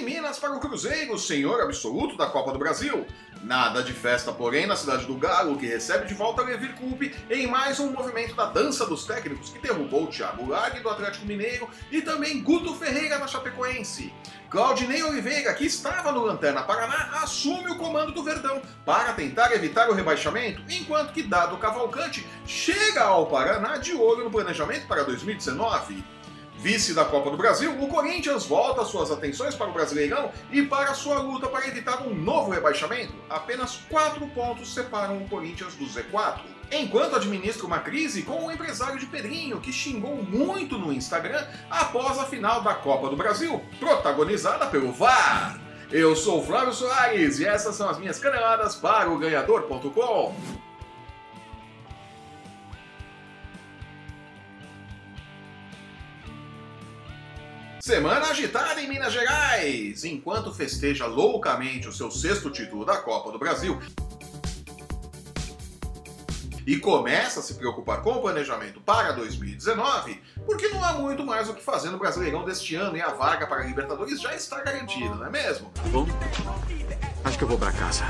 [0.00, 3.06] em Minas para o Cruzeiro, senhor absoluto da Copa do Brasil.
[3.42, 7.46] Nada de festa, porém, na cidade do Galo, que recebe de volta Levir Coupe em
[7.46, 12.00] mais um movimento da dança dos técnicos que derrubou Thiago Lag do Atlético Mineiro e
[12.00, 14.12] também Guto Ferreira na Chapecoense.
[14.48, 19.90] Claudinei Oliveira, que estava no Lanterna Paraná, assume o comando do Verdão para tentar evitar
[19.90, 26.02] o rebaixamento, enquanto que Dado Cavalcante chega ao Paraná de olho no planejamento para 2019.
[26.60, 30.92] Vice da Copa do Brasil, o Corinthians volta suas atenções para o Brasileirão e para
[30.92, 33.14] sua luta para evitar um novo rebaixamento.
[33.30, 36.40] Apenas quatro pontos separam o Corinthians do Z4.
[36.70, 42.18] Enquanto administra uma crise com o empresário de Pedrinho, que xingou muito no Instagram após
[42.18, 45.58] a final da Copa do Brasil, protagonizada pelo VAR.
[45.90, 50.36] Eu sou Flávio Soares e essas são as minhas caneladas para o Ganhador.com.
[57.90, 60.04] Semana agitada em Minas Gerais!
[60.04, 63.80] Enquanto festeja loucamente o seu sexto título da Copa do Brasil
[66.66, 71.48] e começa a se preocupar com o planejamento para 2019, porque não há muito mais
[71.48, 74.60] o que fazer no Brasileirão deste ano e a vaga para a Libertadores já está
[74.60, 75.72] garantida, não é mesmo?
[75.86, 76.06] Bom,
[77.24, 78.04] acho que eu vou para casa.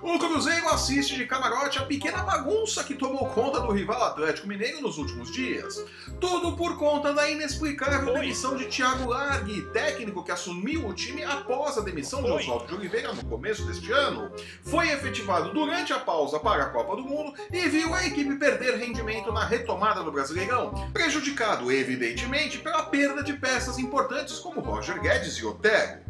[0.00, 4.80] O Cruzeiro assiste de camarote a pequena bagunça que tomou conta do rival Atlético Mineiro
[4.80, 5.84] nos últimos dias.
[6.20, 11.78] Tudo por conta da inexplicável demissão de Thiago Largue, técnico que assumiu o time após
[11.78, 14.32] a demissão de Oswaldo de Oliveira no começo deste ano.
[14.62, 18.76] Foi efetivado durante a pausa para a Copa do Mundo e viu a equipe perder
[18.76, 25.34] rendimento na retomada do Brasileirão, prejudicado evidentemente pela perda de peças importantes como Roger Guedes
[25.36, 26.00] e Otero.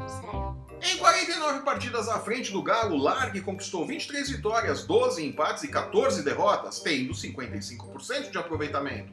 [0.82, 6.22] Em 49 partidas à frente do Galo, Largue conquistou 23 vitórias, 12 empates e 14
[6.24, 9.12] derrotas, tendo 55% de aproveitamento.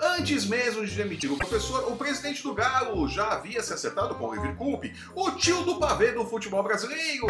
[0.00, 4.26] Antes mesmo de demitir o professor, o presidente do Galo já havia se acertado com
[4.26, 7.26] o River Coupe, o tio do pavê do futebol brasileiro.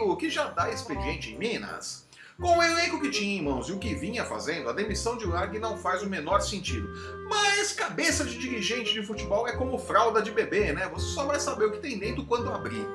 [0.00, 2.06] O que já dá expediente em Minas.
[2.40, 5.26] Com o elenco que tinha em mãos e o que vinha fazendo, a demissão de
[5.26, 6.88] Lag não faz o menor sentido.
[7.28, 10.88] Mas cabeça de dirigente de futebol é como fralda de bebê, né?
[10.88, 12.86] Você só vai saber o que tem dentro quando abrir.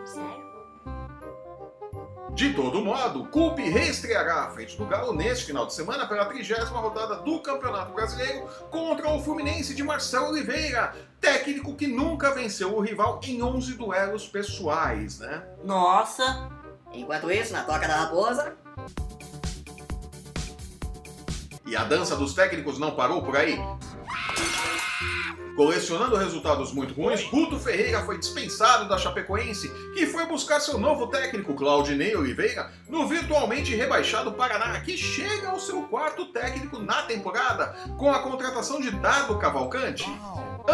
[2.34, 6.80] De todo modo, Culpe reestreará à frente do Galo neste final de semana pela trigésima
[6.80, 12.82] rodada do Campeonato Brasileiro contra o Fluminense de Marcelo Oliveira, técnico que nunca venceu o
[12.82, 15.44] rival em 11 duelos pessoais, né?
[15.64, 16.50] Nossa!
[16.92, 18.56] Enquanto isso, na toca da raposa,
[21.66, 23.58] E a dança dos técnicos não parou por aí.
[25.56, 31.06] Colecionando resultados muito ruins, Guto Ferreira foi dispensado da Chapecoense, que foi buscar seu novo
[31.08, 37.68] técnico, Claudinei Oliveira, no virtualmente rebaixado Paraná, que chega ao seu quarto técnico na temporada,
[38.00, 40.06] com a contratação de Dado Cavalcante.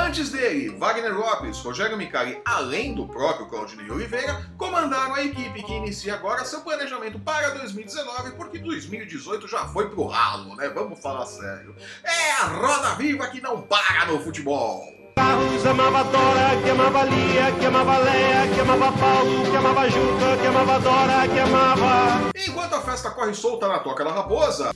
[0.10, 5.72] Antes dele, Wagner Lopes, Rogério Micali, além do próprio Claudinei Oliveira, comandaram a equipe que
[5.72, 10.68] inicia agora seu planejamento para 2019, porque 2018 já foi pro ralo, né?
[10.70, 11.76] Vamos falar sério.
[12.04, 14.84] É a roda viva que não para no futebol.
[15.16, 20.38] Carlos amava Dora, que amava Lia, que amava Leia, que amava Paulo, que amava Juca,
[20.42, 22.32] que amava Dora, que amava.
[22.36, 24.72] Enquanto a festa corre solta na Toca da Raposa,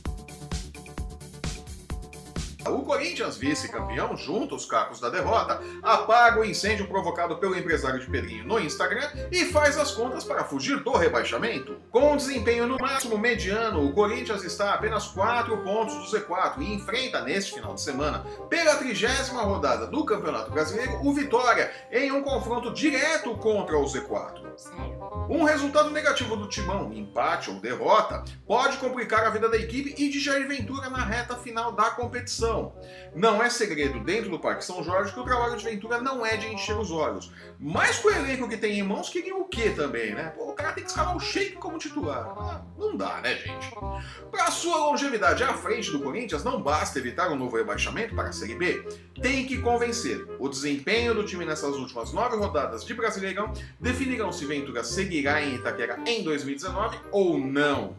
[2.68, 8.10] o Corinthians, vice-campeão, junta os cacos da derrota, apaga o incêndio provocado pelo empresário de
[8.10, 11.78] Pedrinho no Instagram e faz as contas para fugir do rebaixamento.
[11.92, 16.60] Com um desempenho no máximo mediano, o Corinthians está a apenas 4 pontos do Z4
[16.60, 22.12] e enfrenta neste final de semana, pela trigésima rodada do Campeonato Brasileiro, o Vitória, em
[22.12, 24.44] um confronto direto contra o Z4.
[25.30, 30.10] Um resultado negativo do Timão, empate ou derrota, pode complicar a vida da equipe e
[30.10, 32.53] de Jair Ventura na reta final da competição.
[33.16, 36.36] Não é segredo dentro do Parque São Jorge que o trabalho de Ventura não é
[36.36, 37.32] de encher os olhos.
[37.60, 40.34] Mas com o elenco que tem em mãos, queria o quê também, né?
[40.36, 42.66] Pô, o cara tem que escalar o Sheik como titular.
[42.78, 43.72] Não dá, né, gente?
[44.32, 48.34] Para sua longevidade à frente do Corinthians, não basta evitar um novo rebaixamento para a
[48.34, 48.86] Série B.
[49.22, 50.26] Tem que convencer.
[50.40, 55.56] O desempenho do time nessas últimas nove rodadas de Brasileirão definirão se Ventura seguirá em
[55.56, 57.96] Itaquera em 2019 ou não.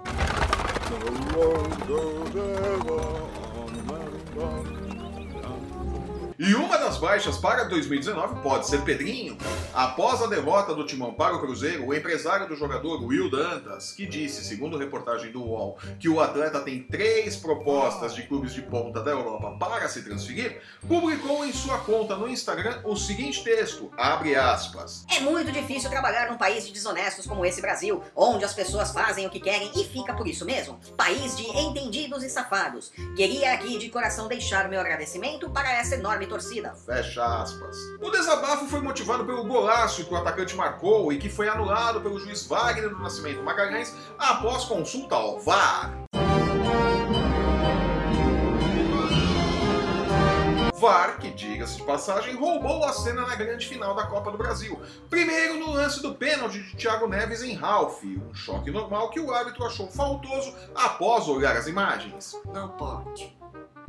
[6.38, 9.38] E uma das baixas para 2019 pode ser Pedrinho.
[9.72, 14.04] Após a derrota do Timão para o Cruzeiro, o empresário do jogador, Will Dantas, que
[14.04, 19.00] disse, segundo reportagem do UOL, que o atleta tem três propostas de clubes de ponta
[19.00, 24.34] da Europa para se transferir, publicou em sua conta no Instagram o seguinte texto, abre
[24.34, 25.04] aspas.
[25.16, 29.26] é muito difícil trabalhar num país de desonestos como esse Brasil, onde as pessoas fazem
[29.26, 30.80] o que querem e fica por isso mesmo.
[30.96, 32.92] País de entendidos e safados.
[33.16, 36.74] Queria aqui de coração deixar meu agradecimento para essa enorme de torcida.
[36.74, 37.76] Fecha aspas.
[38.00, 42.18] O desabafo foi motivado pelo golaço que o atacante marcou e que foi anulado pelo
[42.18, 45.92] juiz Wagner do Nascimento Magalhães após consulta ao VAR.
[50.84, 54.78] VAR, que diga-se de passagem, roubou a cena na grande final da Copa do Brasil.
[55.08, 59.32] Primeiro no lance do pênalti de Thiago Neves em Ralph, um choque normal que o
[59.32, 62.38] árbitro achou faltoso após olhar as imagens.
[62.52, 63.34] Não pode.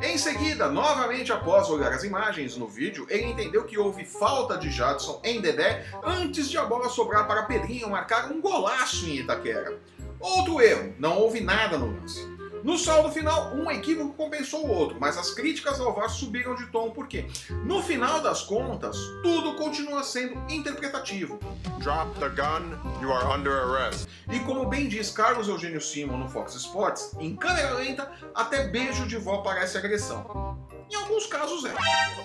[0.01, 4.69] Em seguida, novamente após olhar as imagens no vídeo, ele entendeu que houve falta de
[4.69, 9.79] Jadson em Dedé antes de a bola sobrar para Pedrinho marcar um golaço em Itaquera.
[10.19, 12.34] Outro erro, não houve nada no lance.
[12.65, 16.65] No saldo final, um equívoco compensou o outro, mas as críticas ao VAR subiram de
[16.71, 17.27] tom porque,
[17.63, 21.37] no final das contas, tudo continua sendo interpretativo.
[21.77, 22.71] Drop the gun,
[23.03, 24.09] you are under arrest.
[24.31, 29.05] E como bem diz Carlos Eugênio Simon no Fox Sports, em câmera lenta, até beijo
[29.05, 30.57] de vó parece agressão.
[30.89, 31.73] Em alguns casos é.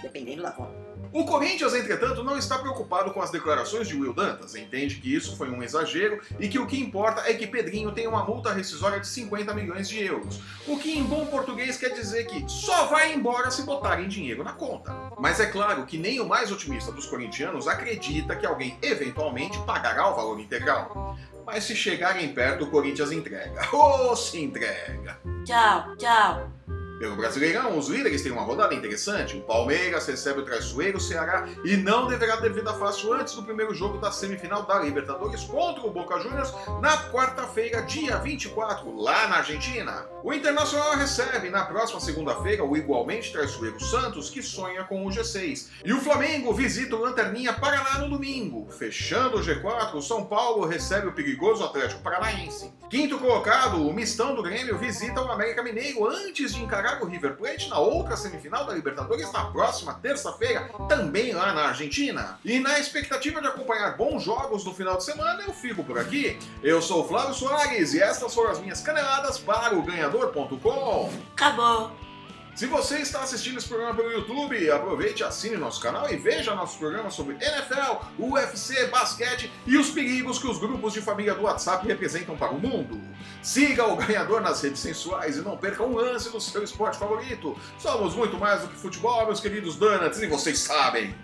[0.01, 0.75] Dependendo da forma.
[1.13, 5.37] O Corinthians, entretanto, não está preocupado com as declarações de Will Dantas, entende que isso
[5.37, 9.01] foi um exagero e que o que importa é que Pedrinho tem uma multa rescisória
[9.01, 13.13] de 50 milhões de euros, o que em bom português quer dizer que só vai
[13.13, 14.95] embora se botarem dinheiro na conta.
[15.19, 20.09] Mas é claro que nem o mais otimista dos corintianos acredita que alguém eventualmente pagará
[20.09, 21.17] o valor integral.
[21.45, 23.61] Mas se chegarem perto, o Corinthians entrega.
[23.73, 25.19] Oh, se entrega!
[25.45, 26.80] Tchau, tchau.
[27.01, 29.35] Pelo Brasileirão, os líderes têm uma rodada interessante.
[29.35, 33.75] O Palmeiras recebe o traiçoeiro Ceará e não deverá ter vida fácil antes do primeiro
[33.75, 36.53] jogo da semifinal da Libertadores contra o Boca Juniors
[36.83, 40.05] na quarta-feira, dia 24, lá na Argentina.
[40.23, 45.69] O Internacional recebe na próxima segunda-feira o igualmente traiçoeiro Santos, que sonha com o G6.
[45.83, 48.71] E o Flamengo visita o Lanterninha Paraná no domingo.
[48.71, 52.71] Fechando o G4, o São Paulo recebe o perigoso Atlético Paranaense.
[52.91, 57.37] Quinto colocado, o Mistão do Grêmio visita o América Mineiro antes de encarar o River
[57.37, 62.39] Plate na outra semifinal da Libertadores na próxima terça-feira, também lá na Argentina.
[62.45, 66.39] E na expectativa de acompanhar bons jogos no final de semana, eu fico por aqui.
[66.63, 71.11] Eu sou o Flávio Soares e estas foram as minhas caneladas para o ganhador.com.
[71.33, 72.10] Acabou.
[72.55, 76.77] Se você está assistindo esse programa pelo YouTube, aproveite, assine nosso canal e veja nossos
[76.77, 81.87] programas sobre NFL, UFC, basquete e os perigos que os grupos de família do WhatsApp
[81.87, 83.01] representam para o mundo.
[83.43, 87.57] Siga o ganhador nas redes sensuais e não perca um lance do seu esporte favorito.
[87.79, 91.15] Somos muito mais do que futebol, meus queridos donuts, e vocês sabem.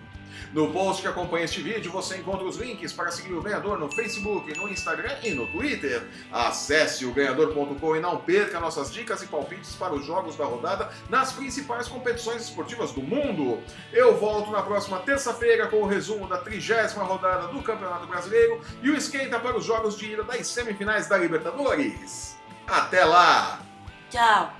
[0.52, 3.90] No post que acompanha este vídeo você encontra os links para seguir o ganhador no
[3.90, 6.06] Facebook, no Instagram e no Twitter.
[6.32, 10.90] Acesse o ganhador.com e não perca nossas dicas e palpites para os jogos da rodada
[11.08, 13.60] nas principais competições esportivas do mundo.
[13.92, 18.90] Eu volto na próxima terça-feira com o resumo da trigésima rodada do Campeonato Brasileiro e
[18.90, 22.36] o esquenta para os jogos de ida das semifinais da Libertadores.
[22.66, 23.60] Até lá!
[24.10, 24.52] Tchau.